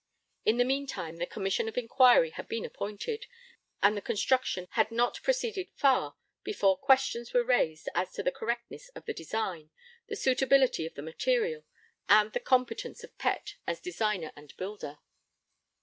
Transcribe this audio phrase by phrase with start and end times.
[0.45, 3.27] In the meantime the Commission of Inquiry had been appointed,
[3.83, 8.89] and the construction had not proceeded far before questions were raised as to the correctness
[8.95, 9.69] of the design,
[10.07, 11.65] the suitability of the material,
[12.09, 14.97] and the competence of Pett as designer and builder.